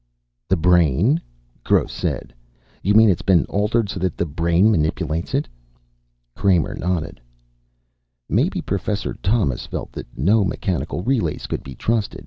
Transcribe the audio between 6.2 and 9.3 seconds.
Kramer nodded. "Maybe Professor